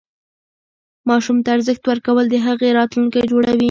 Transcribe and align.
ماشوم 1.09 1.37
ته 1.43 1.49
ارزښت 1.55 1.83
ورکول 1.87 2.25
د 2.29 2.35
هغه 2.47 2.67
راتلونکی 2.79 3.21
جوړوي. 3.31 3.59